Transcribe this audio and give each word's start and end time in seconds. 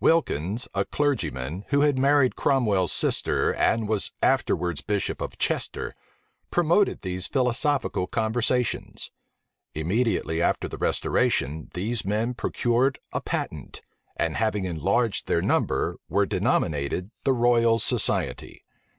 Wilkins, 0.00 0.66
a 0.72 0.86
clergyman, 0.86 1.66
who 1.68 1.82
had 1.82 1.98
married 1.98 2.36
Cromwell's 2.36 2.90
sister, 2.90 3.52
and 3.52 3.86
was 3.86 4.12
afterwards 4.22 4.80
bishop 4.80 5.20
of 5.20 5.36
Chester, 5.36 5.94
promoted 6.50 7.02
these 7.02 7.26
philosophical 7.26 8.06
conversations. 8.06 9.10
Immediately 9.74 10.40
after 10.40 10.68
the 10.68 10.78
restoration, 10.78 11.68
these 11.74 12.02
men 12.02 12.32
procured 12.32 12.98
a 13.12 13.20
patent, 13.20 13.82
and 14.16 14.38
having 14.38 14.64
enlarged 14.64 15.26
their 15.26 15.42
number, 15.42 15.98
were 16.08 16.24
denominated 16.24 17.10
the 17.24 17.34
Royal 17.34 17.78
Society. 17.78 18.64